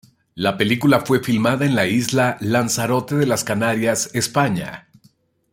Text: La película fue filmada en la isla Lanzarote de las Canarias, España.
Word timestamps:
La 0.33 0.57
película 0.57 1.01
fue 1.05 1.23
filmada 1.23 1.63
en 1.63 1.75
la 1.75 1.85
isla 1.85 2.35
Lanzarote 2.41 3.17
de 3.17 3.27
las 3.27 3.43
Canarias, 3.43 4.09
España. 4.15 4.87